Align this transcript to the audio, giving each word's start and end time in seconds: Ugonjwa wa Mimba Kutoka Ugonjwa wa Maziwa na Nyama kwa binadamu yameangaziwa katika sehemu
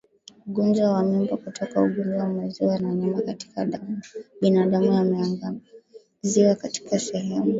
Ugonjwa 0.47 0.85
wa 0.95 1.03
Mimba 1.07 1.35
Kutoka 1.43 1.81
Ugonjwa 1.87 2.17
wa 2.23 2.29
Maziwa 2.35 2.75
na 2.79 2.91
Nyama 2.95 3.21
kwa 3.21 3.65
binadamu 4.41 4.93
yameangaziwa 4.93 6.55
katika 6.55 6.99
sehemu 6.99 7.47